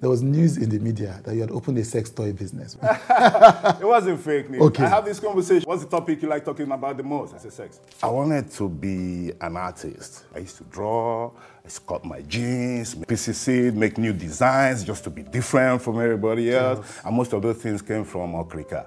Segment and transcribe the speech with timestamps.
[0.00, 2.76] There was news in the media that you had opened a sex toy business.
[2.82, 4.62] it wasn't fake news.
[4.62, 4.84] Okay.
[4.84, 5.64] I have this conversation.
[5.64, 7.34] What's the topic you like talking about the most?
[7.34, 7.80] I said sex.
[8.00, 10.24] I wanted to be an artist.
[10.32, 15.02] I used to draw, I used to cut my jeans, PCC, make new designs just
[15.02, 17.00] to be different from everybody else.
[17.04, 18.86] And most of those things came from Okrika.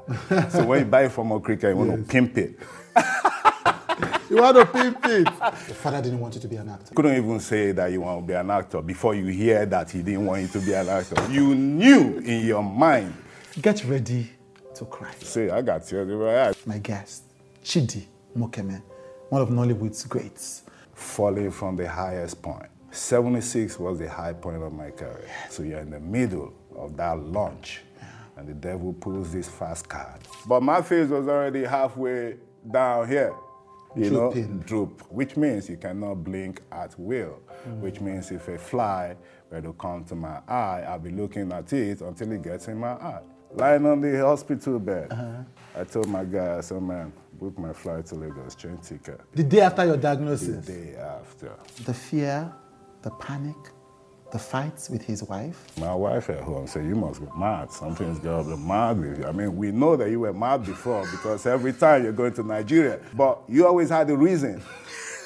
[0.50, 2.58] so when you buy it from Okrika, you want to pimp it.
[4.32, 5.28] you want to pimp it.
[5.28, 6.94] Your father didn't want you to be an actor.
[6.96, 10.02] Couldn't even say that you want to be an actor before you hear that he
[10.02, 11.22] didn't want you to be an actor.
[11.30, 13.14] You knew in your mind.
[13.62, 14.30] Get ready
[14.76, 15.12] to cry.
[15.20, 16.02] See, I got you.
[16.04, 16.56] Right.
[16.66, 17.24] My guest,
[17.62, 18.06] Chidi
[18.38, 18.82] Mokeme,
[19.30, 20.64] one of Nollywood's greats.
[20.94, 22.70] Falling from the highest point.
[22.92, 25.30] 76 was the high point of my career.
[25.50, 27.82] So you're in the middle of that launch,
[28.38, 30.20] and the devil pulls this fast card.
[30.46, 32.38] But my face was already halfway
[32.70, 33.34] down here.
[33.96, 34.58] You Drooping.
[34.58, 37.40] know, droop, which means you cannot blink at will,
[37.80, 39.16] which means if a fly
[39.52, 42.78] were to come to my eye, I'll be looking at it until it gets in
[42.78, 43.22] my eye.
[43.54, 45.12] Lying on the hospital bed,
[45.78, 49.20] I told my guy, I said, man, book my flight to Lagos, train ticket.
[49.34, 51.52] The day after your The diagnosis, day after.
[51.84, 52.50] the fear,
[53.02, 53.58] the panic,
[54.32, 55.66] the fights with his wife.
[55.78, 57.72] My wife at home said, You must be mad.
[57.72, 59.26] Something's got to be mad with you.
[59.26, 62.44] I mean, we know that you were mad before because every time you're going to
[62.44, 64.62] Nigeria, but you always had a reason.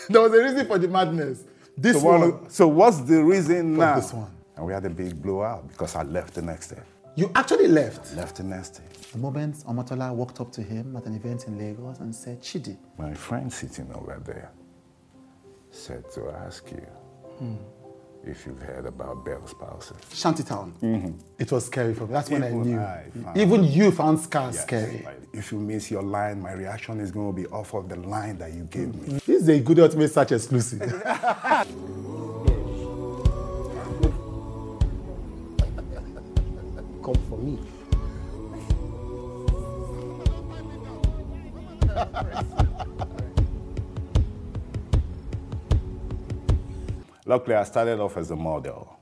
[0.07, 1.45] There was a reason for the madness.
[1.75, 3.95] This So, one, one- so what's the reason For now?
[3.95, 4.31] this one.
[4.55, 6.81] And we had a big blowout because I left the next day.
[7.15, 8.13] you actually left.
[8.13, 8.83] I Left the next day.
[9.13, 12.77] The moment Omotola walked up to him at an event in Lagos and said, Chidi,
[12.99, 14.51] My friend sitting over there
[15.71, 16.85] said to ask you
[17.39, 17.55] Hmm.
[18.27, 19.93] If you've heard about Bell's palsy.
[20.11, 20.73] Shantytown.
[21.37, 22.13] It was scary for me.
[22.13, 22.63] That's when I Mm-hmm.
[22.63, 22.79] Knew.
[23.27, 25.03] I Even you found scars Yes, scary.
[25.05, 27.97] like, if you miss your line, my reaction is going to be off of the
[27.97, 29.19] line that you gave me.
[29.27, 30.81] This is a Gulder Ultimate Search exclusive.
[37.03, 37.59] Come for me.
[47.27, 48.99] Luckily, I started off as a model.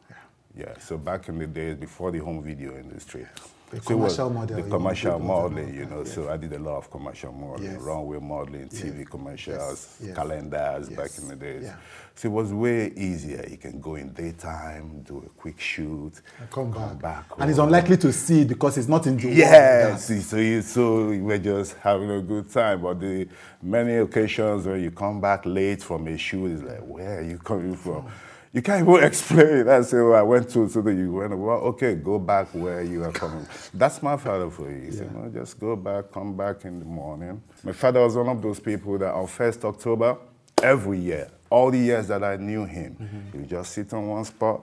[0.55, 3.25] Yeah, so back in the days before the home video industry.
[3.73, 7.31] The commercial model, The commercial modeling, you know, so I did a lot of commercial
[7.31, 7.81] modeling, Yes.
[7.81, 10.15] runway modeling, TV commercials, Yes.
[10.15, 10.97] calendars Yes.
[10.97, 11.63] back in the days.
[11.63, 11.75] Yeah.
[12.15, 13.43] So it was way easier.
[13.49, 16.13] You can go in daytime, do a quick shoot,
[16.51, 17.01] Come back.
[17.01, 17.65] back and home.
[17.65, 19.37] unlikely to see because he's not in the world.
[19.37, 22.81] Yes, so you, so you were just having a good time.
[22.83, 23.27] But the
[23.61, 27.39] many occasions where you come back late from a shoot, it's like, where are you
[27.39, 28.05] coming from?
[28.53, 29.47] You can't even explain.
[29.47, 29.67] it.
[29.67, 32.83] I say, well, I went to, so the you went, well, okay, go back where
[32.83, 33.47] you are coming.
[33.73, 34.81] That's my father for you.
[34.85, 37.41] He said, no, just go back, come back in the morning.
[37.63, 40.17] My father was one of those people that on 1st October,
[40.61, 43.31] every year, all the years that I knew him, mm-hmm.
[43.31, 44.61] he would just sit on one spot,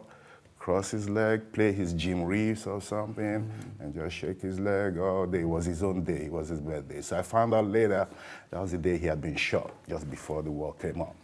[0.60, 3.50] cross his leg, play his Jim Reeves or something,
[3.80, 5.40] and just shake his leg all day.
[5.40, 6.26] It was his own day.
[6.26, 7.00] It was his birthday.
[7.00, 8.06] So I found out later
[8.50, 11.16] that was the day he had been shot, just before the war came up.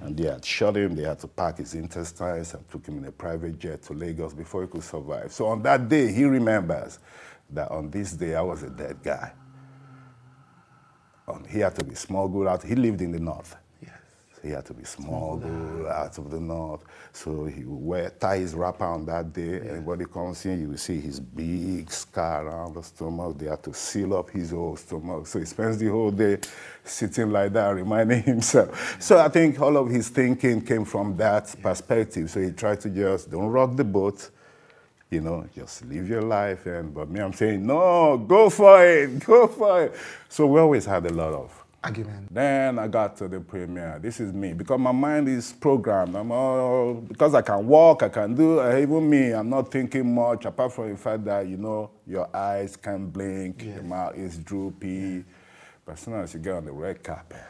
[0.00, 0.94] And they had shot him.
[0.94, 4.32] They had to pack his intestines and took him in a private jet to Lagos
[4.32, 5.32] before he could survive.
[5.32, 7.00] So on that day, he remembers
[7.50, 9.32] that on this day I was a dead guy.
[11.26, 12.62] Um, he had to be smuggled out.
[12.62, 13.56] He lived in the north.
[14.44, 16.84] He had to be smuggled out of the north.
[17.12, 19.60] So he would wear, tie his wrapper on that day.
[19.60, 23.38] Anybody comes in, you will see his big scar around the stomach.
[23.38, 25.26] They had to seal up his whole stomach.
[25.26, 26.38] So he spends the whole day
[26.84, 29.00] sitting like that, reminding himself.
[29.00, 32.28] So I think all of his thinking came from that perspective.
[32.30, 34.30] So he tried to just don't rock the boat
[35.10, 36.66] you know, just live your life.
[36.66, 39.94] And but me, I'm saying, no, go for it, go for it.
[40.28, 42.34] So we always had a lot of Argument.
[42.34, 43.98] Then I got to the premiere.
[44.00, 46.16] This is me because my mind is programmed.
[46.16, 48.58] I'm all because I can walk, I can do.
[48.60, 52.34] uh, Even me, I'm not thinking much apart from the fact that you know your
[52.34, 55.24] eyes can blink, your mouth is droopy.
[55.84, 57.42] But as soon as you get on the red carpet,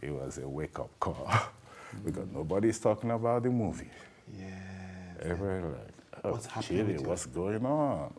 [0.00, 1.30] it was a wake up call
[2.04, 3.90] because nobody's talking about the movie.
[4.38, 4.48] Yeah.
[5.20, 5.94] Everybody like,
[6.24, 8.14] oh, What's happening with what's going on?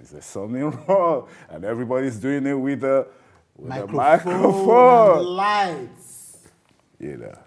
[0.00, 1.28] Is there something wrong?
[1.48, 3.06] And everybody's doing it with a,
[3.56, 5.10] with a Microphone, microphone.
[5.10, 6.38] and the lights.
[6.98, 7.38] You know.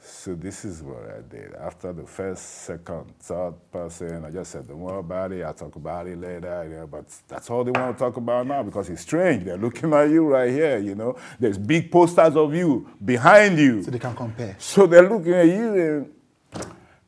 [0.00, 1.54] So this is what I did.
[1.54, 5.42] After the first, second, third person, I just said, don't worry about it.
[5.42, 6.66] I'll talk about it later.
[6.68, 9.44] You know, but that's all they want to talk about now because it's strange.
[9.44, 11.16] They're looking at you right here, you know.
[11.40, 13.82] There's big posters of you behind you.
[13.82, 14.56] So they can compare.
[14.58, 16.12] So they're looking at you and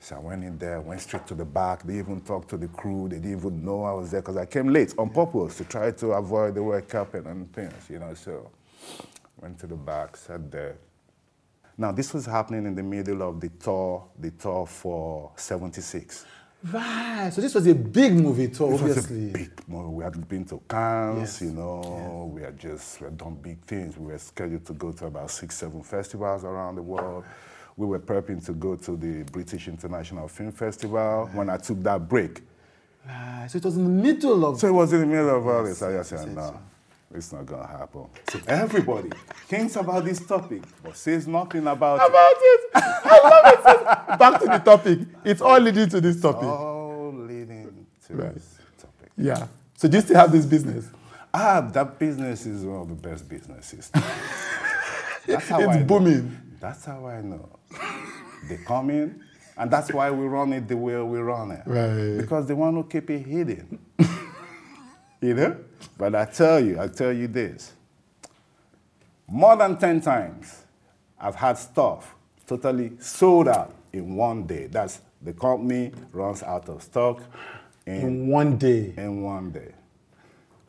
[0.09, 1.83] so I went in there, went straight to the back.
[1.83, 3.09] They even talked to the crew.
[3.09, 5.91] They didn't even know I was there because I came late on purpose to try
[5.91, 8.15] to avoid the red carpet and things, you know.
[8.15, 8.51] So
[9.41, 10.77] went to the back, sat there.
[11.77, 16.25] Now, this was happening in the middle of the tour, the tour for 76.
[16.73, 17.31] Right.
[17.33, 19.31] So this was a big movie tour, It was a obviously.
[19.31, 19.95] big movie.
[19.95, 21.43] We had been to Cannes, Yes.
[21.43, 23.97] you know, we had just we had done big things.
[23.99, 27.25] We were scheduled to go to about six, seven festivals around the world.
[27.79, 32.09] We were prepping to go to the British International Film Festival when I took that
[32.09, 32.43] break.
[33.07, 33.47] Right.
[33.49, 34.59] So it was in the middle of.
[34.59, 35.81] So it was in the middle of all this.
[35.81, 36.59] I just said, no,
[37.15, 38.07] it's not going to happen.
[38.31, 39.11] So everybody
[39.47, 42.09] thinks about this topic, but says nothing about, it.
[42.09, 42.61] about it.
[42.75, 44.19] I love it.
[44.19, 44.99] Back to the topic.
[45.25, 46.49] It's all leading to this topic.
[46.49, 48.35] All leading to Right.
[48.35, 49.13] this topic.
[49.17, 49.47] Yeah.
[49.77, 50.89] So do you still have this business?
[51.33, 53.89] Ah, that business is one of the best businesses.
[55.27, 55.85] That's how It's I know.
[56.61, 57.49] That's how I know.
[58.49, 59.23] They come in,
[59.57, 61.63] and that's why we run it the way we run it.
[61.67, 62.17] Right.
[62.19, 63.79] Because they want to keep it hidden.
[65.21, 65.57] you know?
[65.97, 67.73] But I tell you, I tell you this.
[69.29, 70.65] More than 10 times,
[71.21, 72.15] I've had stuff
[72.47, 74.67] totally sold out in one day.
[74.67, 77.23] That's the company runs out of stock
[77.87, 78.95] in In one day.
[78.97, 79.73] in one day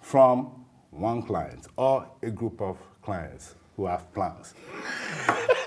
[0.02, 4.54] from one client or a group of clients who have plans.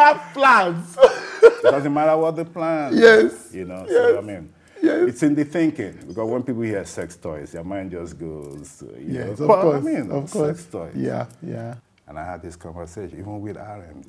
[0.00, 0.96] have plans?
[1.42, 2.96] It doesn't matter what the plan.
[2.96, 4.52] Yes, You know, yes, so I mean,
[4.82, 5.08] yes.
[5.08, 9.14] it's in the thinking because when people hear sex toys, their mind just goes, you
[9.14, 9.76] yes, know, of but course.
[9.76, 10.58] I mean, of course.
[10.58, 10.94] sex toys.
[10.96, 11.76] Yeah, yeah.
[12.08, 14.08] And I had this conversation even with RMD.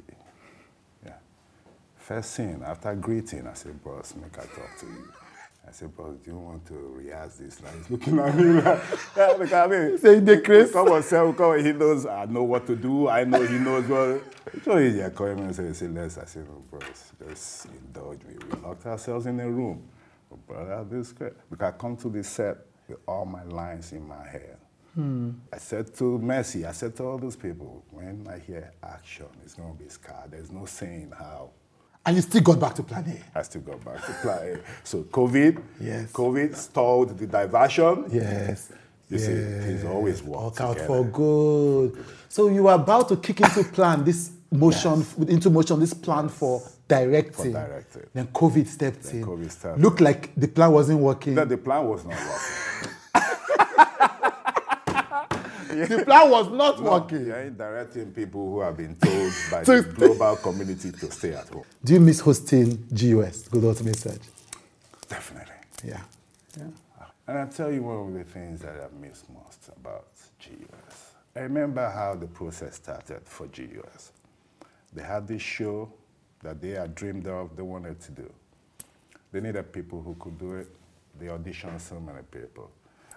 [1.06, 1.14] Yeah.
[1.98, 5.14] First scene, after greeting, I said, boss, make I talk to you.
[5.68, 7.62] I said, boss, do you want to rehearse this?
[7.62, 8.82] Like, he's looking at me like,
[9.16, 9.98] yeah, look at me.
[9.98, 10.72] Say the Chris.
[10.72, 11.64] Come on, sir, come on.
[11.66, 13.08] He knows I know what to do.
[13.08, 14.24] I know he knows what.
[14.64, 16.18] So he yeah, call him and say, say, let's.
[16.18, 18.34] I said, no, bros, just indulge me.
[18.52, 19.88] We locked ourselves in a room.
[20.30, 24.08] But brother, this guy, because I come to the set with all my lines in
[24.08, 24.58] my head.
[25.54, 29.54] I said to Messi, I said to all those people, when I hear action, it's
[29.54, 30.26] going to be scar.
[30.30, 31.52] There's no saying how.
[32.06, 33.06] And you still got back to plan
[33.36, 33.40] A.
[33.40, 34.58] I still got back to play.
[34.84, 36.12] So COVID, Yes.
[36.12, 38.06] COVID stalled the diversion.
[38.12, 38.70] Yes.
[39.10, 39.34] You see,
[39.66, 42.04] things always work Work out for good.
[42.30, 46.62] So you were about to kick into plan this motion into motion this plan for
[46.88, 47.54] directing.
[47.54, 48.04] For directing.
[48.14, 49.26] Then COVID stepped Then in.
[49.26, 49.82] COVID started.
[49.82, 51.36] Looked like the plan wasn't working.
[51.36, 52.56] That the plan was not working.
[55.76, 57.26] The plan was not No, working.
[57.28, 61.50] You ain't directing people who have been told by the global community to stay at
[61.50, 61.66] home.
[61.84, 64.22] Do you miss hosting GUS, Gulder Ultimate Search?
[65.10, 65.56] Definitely.
[65.86, 66.02] Yeah.
[66.58, 66.66] Yeah.
[67.28, 70.08] And I'll tell you one of the things that I miss most about
[70.40, 71.14] GUS.
[71.36, 74.12] I remember how the process started for GUS.
[74.94, 75.94] They had this show
[76.44, 78.34] that they had dreamed of, they wanted to do.
[79.32, 80.70] They needed people who could do it.
[81.20, 82.72] They auditioned so many people.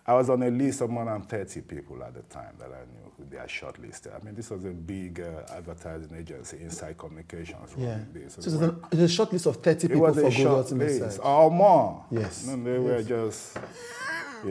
[0.07, 2.85] I was on a list of more than 30 people at the time that I
[2.93, 4.15] knew who they had shortlisted.
[4.15, 7.71] I mean, this was a big uh, advertising agency, Inside Communications.
[7.79, 8.01] Yeah.
[8.13, 8.37] this.
[8.39, 10.71] So an, it was a short list of 30 It people was for a short
[10.73, 12.05] list, or more.
[12.11, 13.57] Yes, No, they were just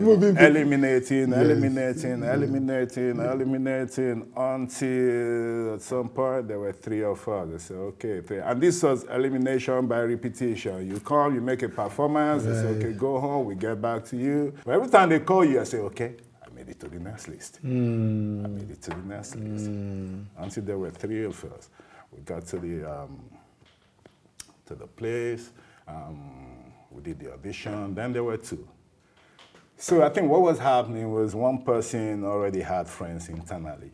[0.02, 1.40] Moving eliminating, Yes.
[1.40, 7.46] eliminating, eliminating, eliminating until at some point there were three or four.
[7.46, 8.40] They said, okay, three.
[8.40, 10.88] and this was elimination by repetition.
[10.90, 14.18] You come, you make a performance, they say, okay, go home, we get back to
[14.18, 14.54] you.
[14.66, 17.28] But every time they call you, I say, okay, I made it to the next
[17.28, 17.60] list.
[17.64, 19.68] I made it to the next list.
[20.38, 21.70] Until there were three of us.
[22.12, 23.20] We got to the um,
[24.68, 25.52] to the place.
[25.88, 26.32] Um,
[26.92, 27.96] we did the audition.
[27.96, 28.68] Then there were two.
[29.84, 33.92] So I think what was happening was one person already had friends internally.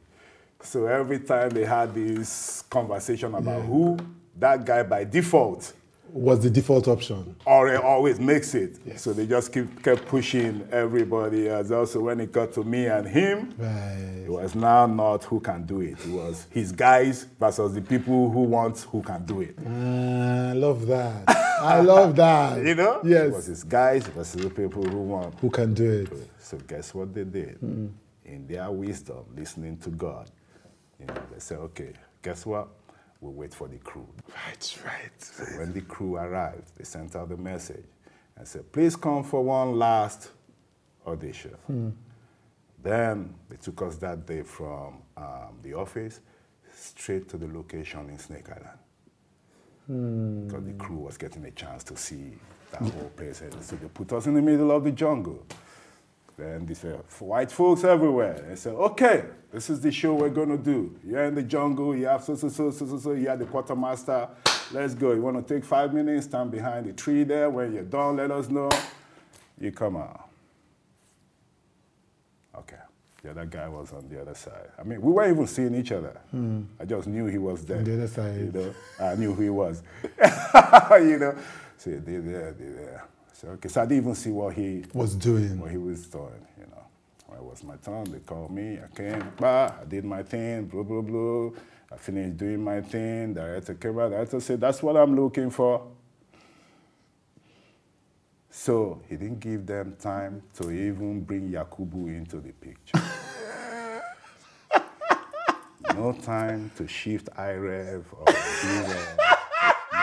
[0.62, 3.98] So every time they had this conversation about who,
[4.38, 5.74] that guy by default
[6.12, 7.36] Was the default option.
[7.46, 8.78] already always makes it.
[9.00, 11.70] So they just keep, kept pushing everybody else.
[11.72, 14.24] Also, when it got to me and him, Right.
[14.26, 15.98] it was now not who can do it.
[16.04, 19.56] It was his guys versus the people who want who can do it.
[19.66, 21.30] Ah, I love that.
[21.62, 22.66] I love that.
[22.66, 23.02] You know?
[23.02, 23.46] It was Yes.
[23.46, 25.36] his guys versus the people who want.
[25.40, 26.10] Who can do it?
[26.40, 27.60] So guess what they did?
[28.26, 30.30] In their wisdom, listening to God,
[31.00, 32.68] you know, they said, okay, guess what?
[33.22, 34.08] We'll wait for the crew.
[34.30, 35.22] Right, right.
[35.22, 37.86] So when the crew arrived, they sent out the message
[38.38, 40.32] and said, please come for one last
[41.06, 41.96] audition.
[42.82, 46.22] Then they took us that day from um, the office
[46.74, 48.80] straight to the location in Snake Island.
[50.48, 52.38] Because the crew was getting a chance to see
[52.72, 53.42] that whole place.
[53.42, 55.46] And so they put us in the middle of the jungle.
[56.40, 58.46] Then they said, white folks everywhere.
[58.48, 60.98] They said, okay, this is the show we're going to do.
[61.06, 63.46] You're in the jungle, you have so, so, so, so, so, so, you have the
[63.46, 64.30] quartermaster.
[64.72, 65.12] Let's go.
[65.12, 67.50] You want to take five minutes, stand behind the tree there.
[67.50, 68.70] When you're done, let us know.
[69.60, 70.30] You come out.
[72.56, 72.78] Okay.
[73.22, 74.70] The other guy was on the other side.
[74.80, 76.22] I mean, we weren't even seeing each other.
[76.32, 76.62] Hmm.
[76.80, 77.80] I just knew he was there.
[77.80, 78.38] On the other side.
[78.38, 79.84] You know, I knew who he was.
[80.04, 81.36] you know,
[81.76, 83.04] so they there, they there.
[83.40, 85.62] So, okay, so I didn't even see what he Was doing.
[85.62, 86.84] what he was doing, you know.
[87.28, 90.66] When it was my turn, they called me, I came, bah, I did my thing,
[90.66, 91.52] blah, blah, blah.
[91.90, 95.88] I finished doing my thing, director came out, director said, that's what I'm looking for.
[98.50, 103.02] So he didn't give them time to even bring Yakubu into the picture.
[105.96, 109.29] no time to shift IREV or BREV.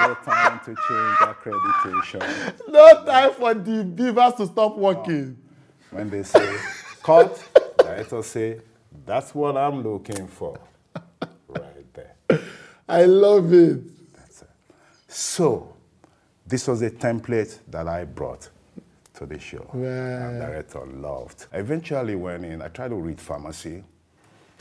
[0.07, 2.69] No time to change accreditation.
[2.69, 5.37] No time for the beavers to stop working.
[5.91, 6.59] When they say
[7.03, 7.43] cut,
[7.79, 8.61] director say,
[9.05, 10.59] that's what I'm looking for.
[11.49, 12.15] Right there.
[12.89, 14.15] I love it.
[14.15, 14.51] That's it.
[15.09, 15.75] So,
[16.47, 18.49] this was a template that I brought
[19.15, 19.69] to the show.
[19.73, 19.87] Wow.
[19.89, 21.47] And director loved.
[21.53, 23.83] I eventually went in, I tried to read pharmacy.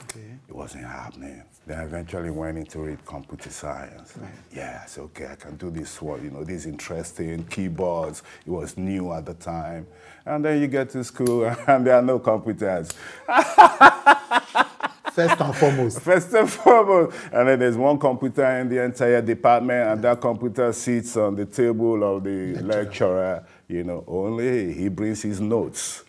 [0.02, 0.38] Okay.
[0.48, 1.44] It wasn't happening.
[1.66, 4.16] Then I eventually went into read computer science.
[4.54, 8.22] Yeah, I said, okay, I can do this one, you know, this interesting keyboards.
[8.46, 9.88] It was new at the time.
[10.26, 12.90] And then you get to school and there are no computers.
[15.16, 16.02] First and foremost.
[16.02, 17.16] First and foremost.
[17.32, 21.46] And then there's one computer in the entire department, and that computer sits on the
[21.46, 23.46] table of the lecturer.
[23.70, 26.04] You know, only he brings his notes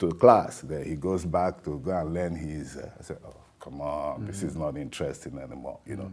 [0.00, 0.62] to class.
[0.62, 2.76] Then he goes back to go and learn his.
[2.76, 5.78] Uh, I said, oh, come on, this is not interesting anymore.
[5.86, 6.12] You know,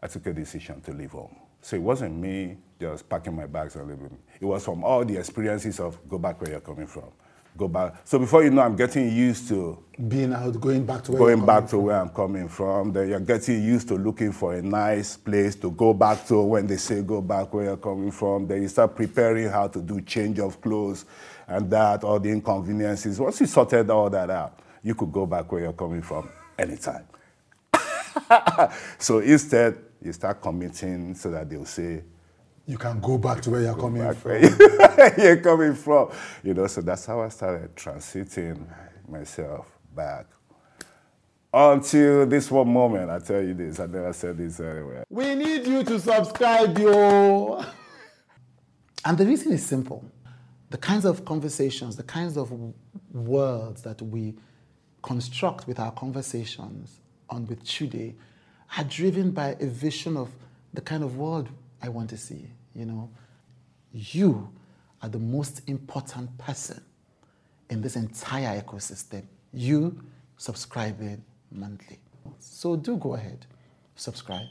[0.00, 1.36] I took a decision to leave home.
[1.60, 4.18] So it wasn't me just packing my bags and leaving.
[4.40, 7.10] It was from all the experiences of go back where you're coming from.
[7.56, 7.96] Go back.
[8.04, 9.78] So before you know, I'm getting used to
[10.08, 12.92] Being out, going back to where going back to where I'm coming from.
[12.92, 16.66] Then you're getting used to looking for a nice place to go back to when
[16.66, 18.46] they say go back where you're coming from.
[18.46, 21.04] Then you start preparing how to do change of clothes
[21.46, 23.20] and that, all the inconveniences.
[23.20, 27.04] Once you sorted all that out, you could go back where you're coming from anytime.
[28.98, 32.02] so instead, you start committing so that they'll say,
[32.72, 34.30] You can go back to where you're coming from.
[34.30, 36.08] where you're coming from.
[36.42, 38.66] You know, so that's how I started transiting
[39.06, 40.24] myself back.
[41.52, 45.04] Until this one moment, I tell you this, I never said this anywhere.
[45.10, 47.62] We need you to subscribe, yo.
[49.04, 50.10] And the reason is simple.
[50.70, 52.50] The kinds of conversations, the kinds of
[53.12, 54.34] words that we
[55.02, 58.14] construct with our conversations on with Chude
[58.78, 60.30] are driven by a vision of
[60.72, 61.50] the kind of world
[61.82, 62.48] I want to see.
[62.74, 63.10] You know,
[63.92, 64.50] you
[65.02, 66.82] are the most important person
[67.70, 69.24] in this entire ecosystem.
[69.52, 70.02] You
[70.36, 71.98] subscribing monthly.
[72.38, 73.46] So do go ahead,
[73.96, 74.46] subscribe.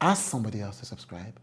[0.00, 1.38] Ask somebody else to subscribe.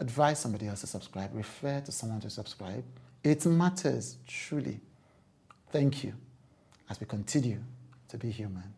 [0.00, 1.30] Advise somebody else to subscribe.
[1.34, 2.84] Refer to someone to subscribe.
[3.24, 4.80] It matters, truly.
[5.70, 6.14] Thank you
[6.88, 7.62] as we continue
[8.08, 8.72] to be human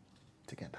[0.46, 0.78] together.